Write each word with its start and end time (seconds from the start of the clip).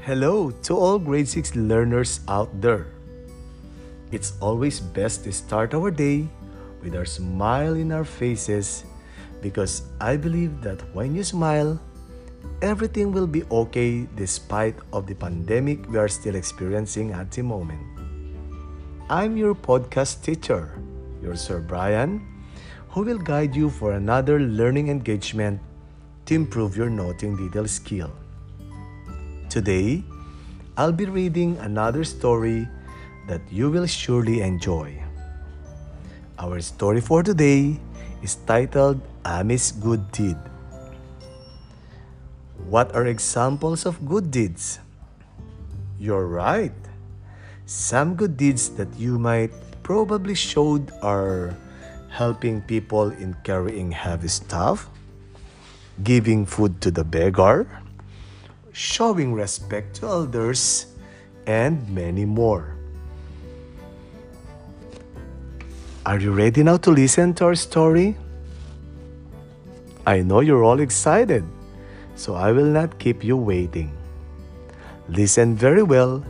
Hello 0.00 0.50
to 0.64 0.74
all 0.74 0.98
grade 0.98 1.28
6 1.28 1.56
learners 1.56 2.20
out 2.26 2.48
there. 2.58 2.86
It's 4.10 4.32
always 4.40 4.80
best 4.80 5.24
to 5.24 5.30
start 5.30 5.74
our 5.74 5.90
day 5.90 6.26
with 6.80 6.96
our 6.96 7.04
smile 7.04 7.76
in 7.76 7.92
our 7.92 8.08
faces 8.08 8.84
because 9.42 9.82
I 10.00 10.16
believe 10.16 10.62
that 10.62 10.80
when 10.96 11.14
you 11.14 11.22
smile, 11.22 11.78
everything 12.62 13.12
will 13.12 13.26
be 13.26 13.44
okay 13.52 14.08
despite 14.16 14.74
of 14.94 15.06
the 15.06 15.14
pandemic 15.14 15.84
we 15.92 15.98
are 15.98 16.08
still 16.08 16.34
experiencing 16.34 17.12
at 17.12 17.30
the 17.30 17.42
moment. 17.42 17.84
I'm 19.10 19.36
your 19.36 19.54
podcast 19.54 20.24
teacher, 20.24 20.80
your 21.20 21.36
Sir 21.36 21.60
Brian, 21.60 22.24
who 22.88 23.02
will 23.02 23.18
guide 23.18 23.54
you 23.54 23.68
for 23.68 23.92
another 23.92 24.40
learning 24.40 24.88
engagement 24.88 25.60
to 26.24 26.34
improve 26.34 26.74
your 26.74 26.88
noting 26.88 27.36
detail 27.36 27.68
skill. 27.68 28.10
Today, 29.50 30.06
I'll 30.78 30.94
be 30.94 31.10
reading 31.10 31.58
another 31.58 32.06
story 32.06 32.70
that 33.26 33.42
you 33.50 33.66
will 33.66 33.90
surely 33.90 34.46
enjoy. 34.46 34.94
Our 36.38 36.62
story 36.62 37.02
for 37.02 37.26
today 37.26 37.82
is 38.22 38.38
titled 38.46 39.02
Ami's 39.26 39.74
Good 39.74 40.06
Deed. 40.14 40.38
What 42.70 42.94
are 42.94 43.10
examples 43.10 43.90
of 43.90 43.98
good 44.06 44.30
deeds? 44.30 44.78
You're 45.98 46.30
right. 46.30 46.78
Some 47.66 48.14
good 48.14 48.38
deeds 48.38 48.70
that 48.78 48.94
you 48.94 49.18
might 49.18 49.50
probably 49.82 50.38
showed 50.38 50.94
are 51.02 51.58
helping 52.06 52.62
people 52.70 53.10
in 53.18 53.34
carrying 53.42 53.90
heavy 53.90 54.30
stuff, 54.30 54.86
giving 56.06 56.46
food 56.46 56.78
to 56.86 56.94
the 56.94 57.02
beggar, 57.02 57.66
showing 58.72 59.32
respect 59.34 59.96
to 59.96 60.06
elders, 60.06 60.86
and 61.46 61.88
many 61.90 62.24
more. 62.24 62.76
Are 66.06 66.18
you 66.18 66.32
ready 66.32 66.62
now 66.62 66.76
to 66.78 66.90
listen 66.90 67.34
to 67.34 67.44
our 67.44 67.54
story? 67.54 68.16
I 70.06 70.22
know 70.22 70.40
you're 70.40 70.64
all 70.64 70.80
excited, 70.80 71.44
so 72.16 72.34
I 72.34 72.52
will 72.52 72.72
not 72.72 72.98
keep 72.98 73.22
you 73.22 73.36
waiting. 73.36 73.92
Listen 75.08 75.54
very 75.54 75.82
well 75.82 76.24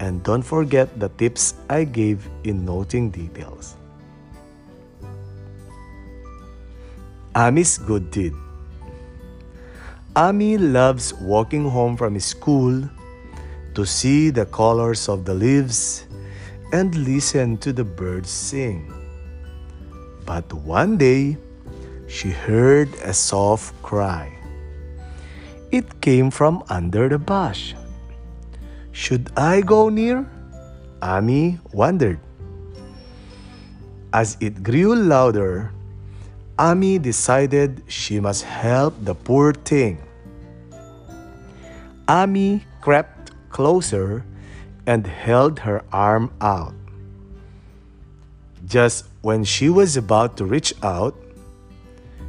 and 0.00 0.22
don't 0.24 0.42
forget 0.42 0.90
the 0.98 1.08
tips 1.10 1.54
I 1.70 1.84
gave 1.84 2.28
in 2.42 2.64
noting 2.64 3.10
details. 3.10 3.76
Ami's 7.34 7.78
good 7.78 8.10
deed. 8.10 8.34
Ami 10.14 10.58
loves 10.58 11.14
walking 11.24 11.64
home 11.64 11.96
from 11.96 12.20
school 12.20 12.84
to 13.72 13.86
see 13.86 14.28
the 14.28 14.44
colors 14.44 15.08
of 15.08 15.24
the 15.24 15.32
leaves 15.32 16.04
and 16.70 16.92
listen 17.08 17.56
to 17.64 17.72
the 17.72 17.84
birds 17.84 18.28
sing. 18.28 18.92
But 20.26 20.52
one 20.52 20.98
day, 20.98 21.38
she 22.08 22.28
heard 22.28 22.92
a 23.00 23.14
soft 23.16 23.72
cry. 23.80 24.28
It 25.72 25.88
came 26.02 26.30
from 26.30 26.62
under 26.68 27.08
the 27.08 27.16
bush. 27.16 27.72
Should 28.92 29.32
I 29.34 29.62
go 29.62 29.88
near? 29.88 30.28
Ami 31.00 31.56
wondered. 31.72 32.20
As 34.12 34.36
it 34.44 34.62
grew 34.62 34.94
louder, 34.94 35.72
Ami 36.62 36.96
decided 36.96 37.82
she 37.90 38.20
must 38.20 38.46
help 38.46 38.94
the 39.02 39.18
poor 39.18 39.50
thing. 39.50 39.98
Ami 42.06 42.62
crept 42.80 43.34
closer 43.50 44.22
and 44.86 45.02
held 45.04 45.58
her 45.58 45.82
arm 45.90 46.30
out. 46.40 46.78
Just 48.64 49.10
when 49.26 49.42
she 49.42 49.74
was 49.74 49.96
about 49.96 50.36
to 50.36 50.46
reach 50.46 50.72
out, 50.86 51.18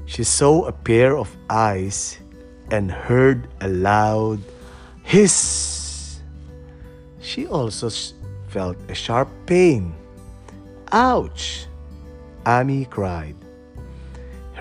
she 0.09 0.23
saw 0.23 0.65
a 0.65 0.73
pair 0.73 1.15
of 1.15 1.29
eyes 1.47 2.17
and 2.71 2.89
heard 2.89 3.45
a 3.61 3.69
loud 3.69 4.41
hiss. 5.05 6.17
She 7.21 7.45
also 7.45 7.93
felt 8.49 8.81
a 8.89 8.97
sharp 8.97 9.29
pain. 9.45 9.93
Ouch! 10.89 11.69
Ami 12.49 12.89
cried. 12.89 13.42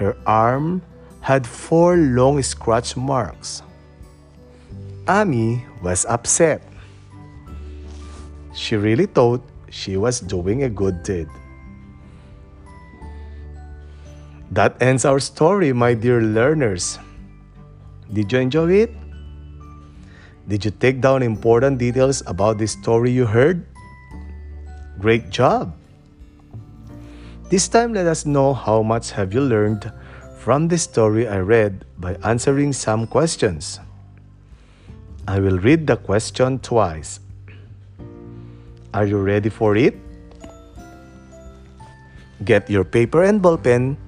Her 0.03 0.19
arm 0.27 0.83
had 1.23 1.47
four 1.47 1.95
long 1.95 2.43
scratch 2.43 2.97
marks. 2.99 3.63
Ami 5.07 5.63
was 5.79 6.03
upset. 6.11 6.59
She 8.51 8.75
really 8.75 9.07
thought 9.07 9.47
she 9.71 9.95
was 9.97 10.19
doing 10.19 10.65
a 10.67 10.69
good 10.69 11.07
deed. 11.07 11.31
That 14.51 14.75
ends 14.83 15.07
our 15.07 15.23
story, 15.23 15.71
my 15.73 15.95
dear 15.95 16.19
learners. 16.19 16.99
Did 18.13 18.33
you 18.33 18.41
enjoy 18.41 18.73
it? 18.83 18.91
Did 20.49 20.65
you 20.65 20.75
take 20.75 20.99
down 21.01 21.23
important 21.23 21.79
details 21.79 22.27
about 22.27 22.59
the 22.59 22.67
story 22.67 23.13
you 23.13 23.25
heard? 23.25 23.63
Great 24.99 25.31
job! 25.31 25.79
This 27.53 27.69
time 27.69 27.93
let 27.93 28.07
us 28.07 28.25
know 28.25 28.55
how 28.55 28.81
much 28.81 29.13
have 29.13 29.35
you 29.35 29.43
learned 29.43 29.93
from 30.41 30.69
the 30.69 30.79
story 30.79 31.29
I 31.29 31.41
read 31.41 31.85
by 31.99 32.17
answering 32.25 32.73
some 32.73 33.07
questions. 33.07 33.79
I 35.29 35.39
will 35.39 35.59
read 35.59 35.87
the 35.87 35.99
question 35.99 36.61
twice. 36.61 37.21
Are 38.95 39.05
you 39.05 39.19
ready 39.19 39.51
for 39.51 39.77
it? 39.77 40.01
Get 42.43 42.71
your 42.71 42.85
paper 42.85 43.23
and 43.23 43.43
ball 43.43 43.59
pen 43.59 43.99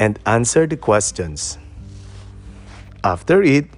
and 0.00 0.18
answer 0.26 0.66
the 0.66 0.76
questions. 0.76 1.56
After 3.04 3.44
it, 3.44 3.70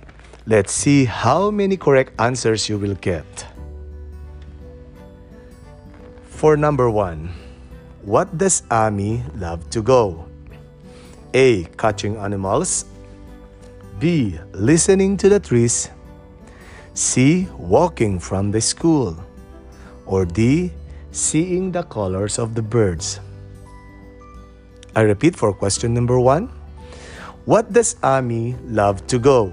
let's 0.47 0.73
see 0.73 1.05
how 1.05 1.51
many 1.51 1.77
correct 1.77 2.19
answers 2.19 2.71
you 2.71 2.79
will 2.79 2.97
get. 2.97 3.45
For 6.25 6.57
number 6.57 6.89
one, 6.89 7.29
what 8.03 8.39
does 8.39 8.63
Ami 8.71 9.23
love 9.37 9.69
to 9.71 9.83
go? 9.83 10.25
A. 11.35 11.65
Catching 11.77 12.17
animals. 12.17 12.87
B. 13.99 14.39
Listening 14.53 15.17
to 15.19 15.29
the 15.29 15.39
trees. 15.39 15.91
C. 16.95 17.47
Walking 17.59 18.19
from 18.19 18.51
the 18.51 18.61
school. 18.61 19.17
Or 20.07 20.25
D. 20.25 20.73
Seeing 21.13 21.73
the 21.73 21.83
colors 21.83 22.39
of 22.39 22.55
the 22.55 22.63
birds. 22.63 23.21
I 24.97 25.03
repeat 25.03 25.37
for 25.37 25.53
question 25.53 25.95
number 25.95 26.19
one. 26.19 26.49
What 27.45 27.73
does 27.73 27.97
Ami 28.03 28.57
love 28.65 29.07
to 29.09 29.19
go? 29.19 29.53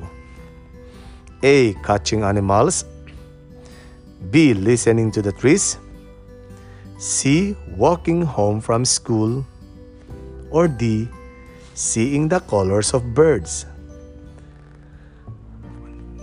A. 1.43 1.73
Catching 1.83 2.23
animals. 2.23 2.85
B. 4.31 4.53
Listening 4.53 5.11
to 5.11 5.21
the 5.21 5.31
trees. 5.31 5.77
C. 6.97 7.55
Walking 7.77 8.23
home 8.23 8.59
from 8.59 8.83
school. 8.83 9.45
Or 10.49 10.67
D. 10.67 11.07
Seeing 11.75 12.27
the 12.27 12.39
colors 12.39 12.93
of 12.93 13.13
birds. 13.13 13.67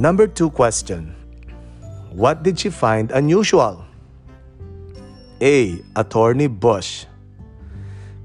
Number 0.00 0.26
two 0.26 0.50
question. 0.50 1.14
What 2.10 2.42
did 2.42 2.58
she 2.58 2.70
find 2.70 3.12
unusual? 3.12 3.86
A. 5.40 5.78
A 5.94 6.02
thorny 6.02 6.48
bush. 6.48 7.06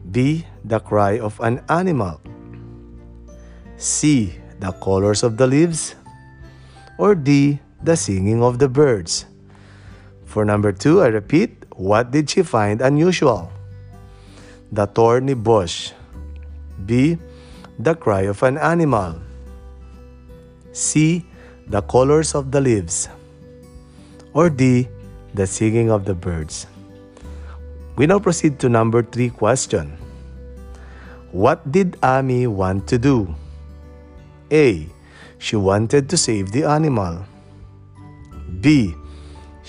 B. 0.09 0.45
The 0.65 0.79
cry 0.79 1.19
of 1.19 1.39
an 1.41 1.61
animal. 1.69 2.19
C. 3.77 4.33
The 4.59 4.71
colors 4.81 5.21
of 5.21 5.37
the 5.37 5.45
leaves. 5.45 5.93
Or 6.97 7.13
D. 7.13 7.59
The 7.83 7.95
singing 7.95 8.41
of 8.41 8.57
the 8.57 8.67
birds. 8.67 9.25
For 10.25 10.45
number 10.45 10.71
two, 10.71 11.01
I 11.01 11.07
repeat, 11.07 11.58
what 11.79 12.11
did 12.11 12.29
she 12.29 12.43
find 12.43 12.81
unusual? 12.83 13.47
The 14.75 14.85
thorny 14.85 15.33
bush. 15.33 15.95
B. 16.85 17.17
The 17.79 17.95
cry 17.95 18.27
of 18.27 18.43
an 18.43 18.57
animal. 18.59 19.15
C. 20.73 21.23
The 21.67 21.81
colors 21.81 22.35
of 22.35 22.51
the 22.51 22.59
leaves. 22.59 23.07
Or 24.33 24.49
D. 24.49 24.89
The 25.33 25.47
singing 25.47 25.89
of 25.89 26.03
the 26.03 26.13
birds. 26.13 26.67
We 27.95 28.07
now 28.07 28.19
proceed 28.19 28.59
to 28.59 28.67
number 28.67 29.01
three 29.01 29.29
question. 29.29 29.95
What 31.31 31.63
did 31.71 31.95
Ami 32.03 32.47
want 32.47 32.91
to 32.91 32.99
do? 32.99 33.33
A. 34.51 34.83
She 35.37 35.55
wanted 35.55 36.09
to 36.09 36.17
save 36.17 36.51
the 36.51 36.67
animal. 36.67 37.23
B. 38.59 38.95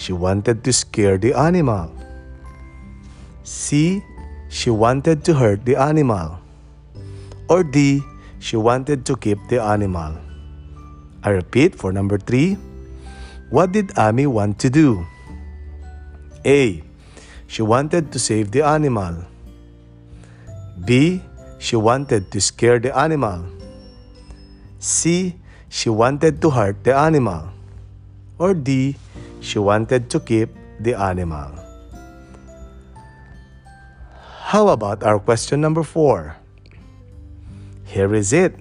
She 0.01 0.17
wanted 0.17 0.65
to 0.65 0.73
scare 0.73 1.19
the 1.21 1.37
animal. 1.37 1.93
C. 3.45 4.01
She 4.49 4.73
wanted 4.73 5.29
to 5.29 5.35
hurt 5.37 5.67
the 5.67 5.77
animal. 5.77 6.41
Or 7.53 7.63
D. 7.63 8.01
She 8.39 8.57
wanted 8.57 9.05
to 9.05 9.17
keep 9.17 9.37
the 9.53 9.61
animal. 9.61 10.17
I 11.23 11.37
repeat 11.37 11.77
for 11.77 11.93
number 11.93 12.17
three. 12.17 12.57
What 13.51 13.73
did 13.77 13.93
Amy 13.99 14.25
want 14.25 14.59
to 14.65 14.71
do? 14.71 15.05
A. 16.47 16.83
She 17.47 17.61
wanted 17.61 18.11
to 18.13 18.19
save 18.19 18.57
the 18.57 18.65
animal. 18.65 19.29
B. 20.87 21.21
She 21.59 21.77
wanted 21.77 22.33
to 22.33 22.41
scare 22.41 22.81
the 22.81 22.97
animal. 22.97 23.45
C. 24.79 25.37
She 25.69 25.93
wanted 25.93 26.41
to 26.41 26.49
hurt 26.49 26.85
the 26.89 26.97
animal. 26.97 27.53
Or 28.39 28.55
D. 28.55 28.97
She 29.41 29.59
wanted 29.59 30.11
to 30.11 30.21
keep 30.21 30.51
the 30.81 30.95
animal. 30.95 31.51
How 34.51 34.69
about 34.69 35.03
our 35.03 35.19
question 35.19 35.61
number 35.61 35.83
four? 35.83 36.37
Here 37.85 38.15
is 38.15 38.33
it. 38.33 38.55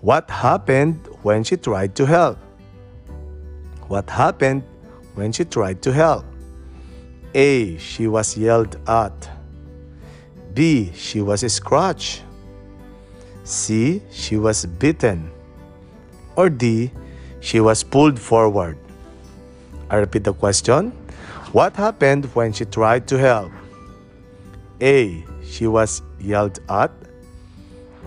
What 0.00 0.30
happened 0.30 1.00
when 1.22 1.44
she 1.44 1.56
tried 1.56 1.94
to 1.96 2.06
help? 2.06 2.38
What 3.88 4.08
happened 4.08 4.62
when 5.14 5.32
she 5.32 5.44
tried 5.44 5.82
to 5.82 5.92
help? 5.92 6.24
A. 7.34 7.76
She 7.78 8.06
was 8.06 8.36
yelled 8.36 8.76
at. 8.88 9.30
B. 10.54 10.92
She 10.94 11.20
was 11.20 11.40
scratched. 11.52 12.22
C. 13.42 14.02
She 14.10 14.36
was 14.36 14.66
bitten. 14.66 15.30
Or 16.36 16.48
D. 16.48 16.92
She 17.40 17.60
was 17.60 17.82
pulled 17.82 18.18
forward. 18.18 18.78
I 19.90 19.96
repeat 19.96 20.24
the 20.24 20.32
question. 20.32 20.90
What 21.52 21.76
happened 21.76 22.26
when 22.34 22.52
she 22.52 22.64
tried 22.64 23.06
to 23.08 23.18
help? 23.18 23.52
A. 24.80 25.24
She 25.44 25.66
was 25.66 26.02
yelled 26.18 26.58
at. 26.68 26.90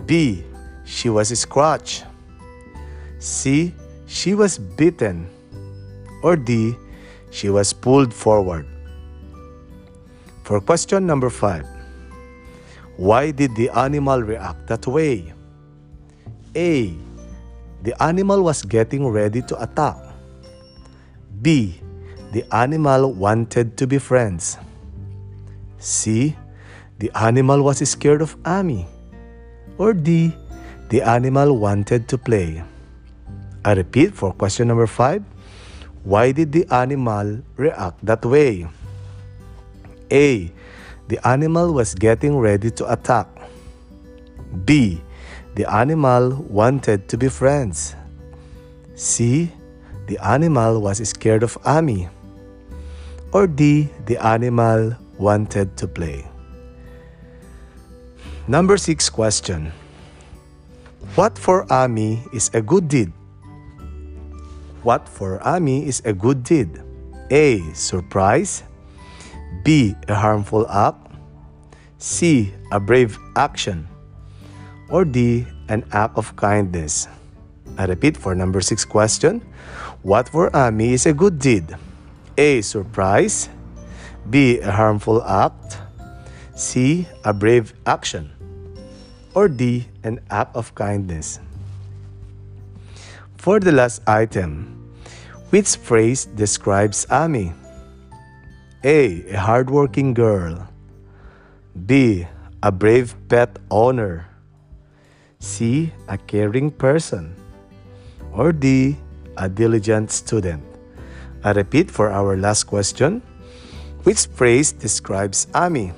B. 0.06 0.44
She 0.84 1.08
was 1.08 1.28
scratched. 1.38 2.04
C. 3.18 3.74
She 4.06 4.34
was 4.34 4.58
bitten. 4.58 5.28
Or 6.22 6.36
D. 6.36 6.76
She 7.30 7.50
was 7.50 7.72
pulled 7.72 8.12
forward. 8.12 8.66
For 10.44 10.60
question 10.60 11.06
number 11.06 11.30
5. 11.30 11.64
Why 12.96 13.30
did 13.30 13.54
the 13.54 13.70
animal 13.70 14.22
react 14.22 14.66
that 14.66 14.86
way? 14.86 15.32
A. 16.56 16.96
The 17.84 18.02
animal 18.02 18.42
was 18.42 18.62
getting 18.62 19.06
ready 19.06 19.42
to 19.42 19.62
attack. 19.62 20.07
B. 21.42 21.80
The 22.32 22.44
animal 22.54 23.12
wanted 23.12 23.76
to 23.78 23.86
be 23.86 23.98
friends. 23.98 24.58
C. 25.78 26.36
The 26.98 27.10
animal 27.14 27.62
was 27.62 27.78
scared 27.88 28.22
of 28.22 28.36
Amy. 28.46 28.86
Or 29.78 29.92
D. 29.92 30.34
The 30.90 31.02
animal 31.02 31.58
wanted 31.58 32.08
to 32.08 32.18
play. 32.18 32.62
I 33.64 33.72
repeat 33.72 34.14
for 34.14 34.32
question 34.32 34.68
number 34.68 34.86
5. 34.86 35.22
Why 36.04 36.32
did 36.32 36.52
the 36.52 36.66
animal 36.72 37.42
react 37.56 38.04
that 38.04 38.24
way? 38.24 38.66
A. 40.10 40.50
The 41.08 41.26
animal 41.26 41.72
was 41.72 41.94
getting 41.94 42.36
ready 42.38 42.70
to 42.72 42.92
attack. 42.92 43.28
B. 44.64 45.00
The 45.54 45.70
animal 45.70 46.34
wanted 46.48 47.08
to 47.08 47.18
be 47.18 47.28
friends. 47.28 47.94
C. 48.94 49.52
The 50.08 50.16
animal 50.24 50.80
was 50.80 51.04
scared 51.04 51.44
of 51.44 51.60
Ami. 51.68 52.08
Or 53.30 53.46
D. 53.46 53.92
The 54.08 54.16
animal 54.16 54.96
wanted 55.20 55.76
to 55.76 55.86
play. 55.86 56.24
Number 58.48 58.80
6 58.80 59.12
question. 59.12 59.70
What 61.12 61.36
for 61.36 61.68
Ami 61.68 62.24
is 62.32 62.48
a 62.56 62.64
good 62.64 62.88
deed? 62.88 63.12
What 64.80 65.04
for 65.04 65.44
Ami 65.44 65.84
is 65.84 66.00
a 66.08 66.16
good 66.16 66.42
deed? 66.42 66.80
A. 67.28 67.60
Surprise. 67.76 68.64
B. 69.60 69.92
A 70.08 70.14
harmful 70.14 70.64
act. 70.72 71.04
C. 71.98 72.54
A 72.72 72.80
brave 72.80 73.18
action. 73.36 73.84
Or 74.88 75.04
D. 75.04 75.44
An 75.68 75.84
act 75.92 76.16
of 76.16 76.32
kindness. 76.36 77.08
I 77.76 77.84
repeat 77.84 78.16
for 78.16 78.34
number 78.34 78.62
6 78.62 78.86
question. 78.86 79.44
What 80.02 80.30
for 80.30 80.46
ah, 80.54 80.70
Amy 80.70 80.94
is 80.94 81.06
a 81.06 81.12
good 81.12 81.42
deed? 81.42 81.74
A. 82.38 82.62
Surprise. 82.62 83.50
B. 84.30 84.62
A 84.62 84.70
harmful 84.70 85.18
act. 85.26 85.82
C. 86.54 87.08
A 87.24 87.34
brave 87.34 87.74
action. 87.84 88.30
Or 89.34 89.48
D. 89.48 89.90
An 90.04 90.20
act 90.30 90.54
of 90.54 90.70
kindness. 90.78 91.40
For 93.38 93.58
the 93.58 93.72
last 93.72 94.06
item, 94.06 94.70
which 95.50 95.74
phrase 95.74 96.26
describes 96.30 97.02
Amy? 97.10 97.52
A. 98.84 99.26
A 99.34 99.36
hardworking 99.36 100.14
girl. 100.14 100.62
B. 101.74 102.22
A 102.62 102.70
brave 102.70 103.18
pet 103.26 103.58
owner. 103.68 104.30
C. 105.40 105.90
A 106.06 106.18
caring 106.18 106.70
person. 106.70 107.34
Or 108.30 108.52
D. 108.52 108.94
A 109.38 109.48
diligent 109.48 110.10
student. 110.10 110.62
I 111.44 111.52
repeat 111.52 111.90
for 111.90 112.10
our 112.10 112.36
last 112.36 112.64
question. 112.64 113.22
Which 114.02 114.26
phrase 114.26 114.72
describes 114.72 115.46
Amy? 115.54 115.92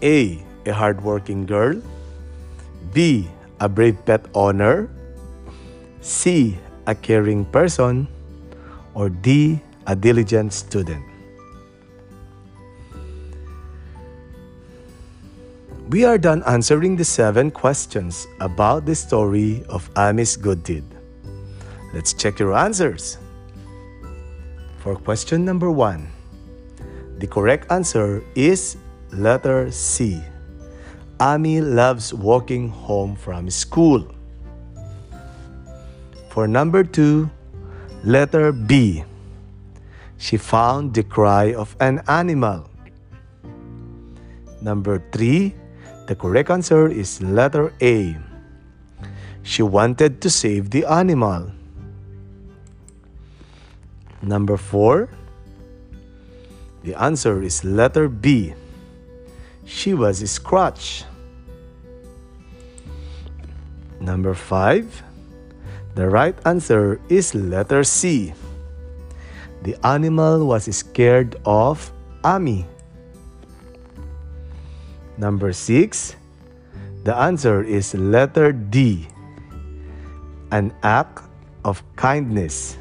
A. 0.00 0.40
A 0.64 0.72
hardworking 0.72 1.44
girl. 1.44 1.76
B. 2.96 3.28
A 3.60 3.68
brave 3.68 4.00
pet 4.06 4.24
owner. 4.32 4.88
C. 6.00 6.56
A 6.86 6.94
caring 6.94 7.44
person. 7.44 8.08
Or 8.94 9.10
D. 9.10 9.60
A 9.86 9.94
diligent 9.94 10.52
student. 10.54 11.04
We 15.90 16.06
are 16.08 16.16
done 16.16 16.42
answering 16.46 16.96
the 16.96 17.04
seven 17.04 17.50
questions 17.50 18.26
about 18.40 18.86
the 18.86 18.94
story 18.94 19.62
of 19.68 19.90
Amy's 19.92 20.40
good 20.40 20.64
deed. 20.64 20.91
Let's 21.92 22.16
check 22.16 22.40
your 22.40 22.56
answers. 22.56 23.18
For 24.80 24.96
question 24.96 25.44
number 25.44 25.70
one, 25.70 26.08
the 27.20 27.26
correct 27.28 27.70
answer 27.70 28.24
is 28.34 28.80
letter 29.12 29.70
C. 29.70 30.18
Amy 31.20 31.60
loves 31.60 32.12
walking 32.12 32.72
home 32.72 33.14
from 33.14 33.50
school. 33.50 34.08
For 36.32 36.48
number 36.48 36.82
two, 36.82 37.30
letter 38.02 38.50
B. 38.50 39.04
She 40.16 40.40
found 40.40 40.94
the 40.94 41.04
cry 41.04 41.52
of 41.52 41.76
an 41.78 42.00
animal. 42.08 42.70
Number 44.62 45.02
three, 45.12 45.54
the 46.08 46.16
correct 46.16 46.48
answer 46.48 46.88
is 46.88 47.20
letter 47.20 47.70
A. 47.82 48.16
She 49.42 49.62
wanted 49.62 50.22
to 50.22 50.30
save 50.30 50.70
the 50.70 50.86
animal. 50.86 51.52
Number 54.22 54.56
4. 54.56 55.08
The 56.84 56.94
answer 56.94 57.42
is 57.42 57.64
letter 57.64 58.08
B. 58.08 58.54
She 59.66 59.94
was 59.94 60.18
scratched. 60.30 61.06
Number 64.00 64.34
5. 64.34 65.02
The 65.94 66.08
right 66.08 66.34
answer 66.46 67.00
is 67.08 67.34
letter 67.34 67.84
C. 67.84 68.32
The 69.62 69.78
animal 69.86 70.46
was 70.46 70.64
scared 70.74 71.36
of 71.44 71.92
Amy. 72.24 72.66
Number 75.18 75.52
6. 75.52 76.16
The 77.04 77.14
answer 77.14 77.62
is 77.62 77.94
letter 77.94 78.52
D. 78.52 79.06
An 80.50 80.74
act 80.82 81.22
of 81.64 81.82
kindness. 81.94 82.78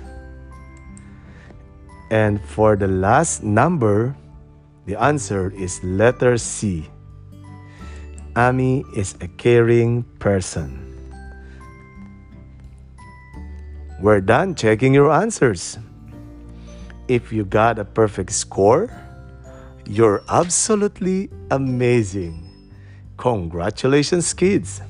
And 2.12 2.44
for 2.44 2.76
the 2.76 2.90
last 2.90 3.42
number, 3.42 4.14
the 4.86 5.00
answer 5.00 5.50
is 5.56 5.82
letter 5.82 6.38
C. 6.38 6.86
Amy 8.36 8.84
is 8.98 9.16
a 9.22 9.30
caring 9.30 10.04
person. 10.20 10.76
We're 14.02 14.20
done 14.20 14.56
checking 14.56 14.94
your 14.94 15.10
answers. 15.10 15.80
If 17.08 17.32
you 17.32 17.46
got 17.46 17.80
a 17.80 17.86
perfect 17.86 18.34
score, 18.34 18.92
you're 19.88 20.22
absolutely 20.28 21.30
amazing. 21.50 22.44
Congratulations, 23.16 24.34
kids. 24.34 24.82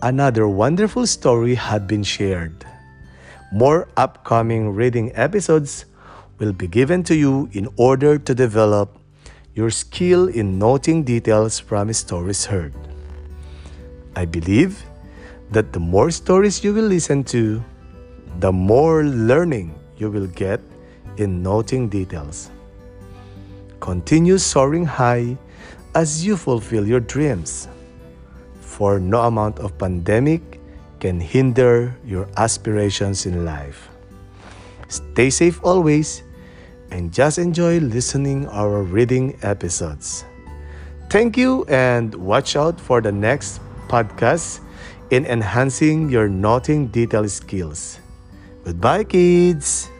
Another 0.00 0.46
wonderful 0.46 1.08
story 1.08 1.56
had 1.56 1.88
been 1.88 2.04
shared. 2.04 2.64
More 3.54 3.86
upcoming 3.96 4.74
reading 4.74 5.12
episodes 5.14 5.86
will 6.40 6.52
be 6.52 6.66
given 6.66 7.04
to 7.04 7.14
you 7.14 7.48
in 7.52 7.68
order 7.76 8.18
to 8.18 8.34
develop 8.34 8.98
your 9.54 9.70
skill 9.70 10.26
in 10.26 10.58
noting 10.58 11.04
details 11.04 11.60
from 11.60 11.92
stories 11.92 12.44
heard. 12.44 12.74
I 14.16 14.24
believe 14.24 14.82
that 15.52 15.72
the 15.72 15.78
more 15.78 16.10
stories 16.10 16.64
you 16.64 16.74
will 16.74 16.90
listen 16.90 17.22
to, 17.30 17.62
the 18.40 18.50
more 18.50 19.04
learning 19.04 19.78
you 19.98 20.10
will 20.10 20.26
get 20.26 20.58
in 21.18 21.40
noting 21.40 21.88
details. 21.88 22.50
Continue 23.78 24.38
soaring 24.38 24.84
high 24.84 25.38
as 25.94 26.26
you 26.26 26.36
fulfill 26.36 26.88
your 26.88 26.98
dreams, 26.98 27.68
for 28.58 28.98
no 28.98 29.22
amount 29.30 29.60
of 29.60 29.78
pandemic 29.78 30.58
can 31.04 31.20
hinder 31.20 31.92
your 32.00 32.24
aspirations 32.40 33.26
in 33.26 33.44
life. 33.44 33.92
Stay 34.88 35.28
safe 35.28 35.60
always 35.60 36.24
and 36.88 37.12
just 37.12 37.36
enjoy 37.36 37.76
listening 37.76 38.48
our 38.48 38.80
reading 38.80 39.36
episodes. 39.42 40.24
Thank 41.10 41.36
you 41.36 41.68
and 41.68 42.14
watch 42.14 42.56
out 42.56 42.80
for 42.80 43.02
the 43.02 43.12
next 43.12 43.60
podcast 43.84 44.64
in 45.10 45.26
enhancing 45.26 46.08
your 46.08 46.26
noting 46.26 46.88
detail 46.88 47.28
skills. 47.28 48.00
Goodbye 48.64 49.04
kids. 49.04 49.92